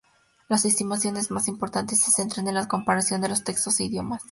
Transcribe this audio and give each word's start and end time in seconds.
Las 0.47 0.65
estimaciones 0.65 1.29
más 1.29 1.47
importantes 1.47 1.99
se 2.01 2.09
centran 2.09 2.47
en 2.47 2.55
la 2.55 2.67
comparación 2.67 3.21
de 3.21 3.29
los 3.29 3.43
textos 3.43 3.79
en 3.81 3.85
idiomas. 3.85 4.19